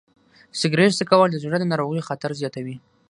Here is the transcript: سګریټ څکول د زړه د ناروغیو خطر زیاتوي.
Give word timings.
سګریټ 0.59 0.91
څکول 0.99 1.29
د 1.31 1.37
زړه 1.43 1.57
د 1.59 1.65
ناروغیو 1.71 2.07
خطر 2.09 2.31
زیاتوي. 2.41 2.75